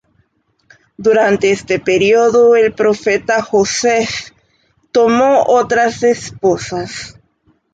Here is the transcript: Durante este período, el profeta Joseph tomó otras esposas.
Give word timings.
Durante 0.97 1.51
este 1.51 1.77
período, 1.79 2.55
el 2.55 2.73
profeta 2.73 3.39
Joseph 3.43 4.31
tomó 4.91 5.43
otras 5.45 6.01
esposas. 6.01 7.15